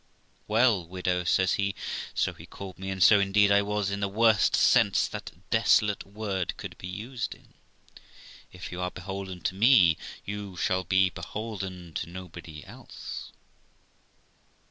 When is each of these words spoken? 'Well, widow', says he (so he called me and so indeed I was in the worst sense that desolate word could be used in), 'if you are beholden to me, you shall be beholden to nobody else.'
'Well, 0.47 0.87
widow', 0.87 1.25
says 1.25 1.53
he 1.61 1.75
(so 2.15 2.33
he 2.33 2.47
called 2.47 2.79
me 2.79 2.89
and 2.89 3.03
so 3.03 3.19
indeed 3.19 3.51
I 3.51 3.61
was 3.61 3.91
in 3.91 3.99
the 3.99 4.09
worst 4.09 4.55
sense 4.55 5.07
that 5.07 5.47
desolate 5.51 6.07
word 6.07 6.57
could 6.57 6.75
be 6.79 6.87
used 6.87 7.35
in), 7.35 7.53
'if 8.51 8.71
you 8.71 8.81
are 8.81 8.89
beholden 8.89 9.41
to 9.41 9.53
me, 9.53 9.97
you 10.25 10.57
shall 10.57 10.83
be 10.83 11.11
beholden 11.11 11.93
to 11.93 12.09
nobody 12.09 12.65
else.' 12.65 13.31